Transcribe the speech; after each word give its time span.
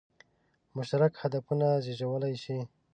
مشترک 0.75 1.13
هدفونه 1.21 1.67
زېږولای 1.83 2.35
شي. 2.43 2.57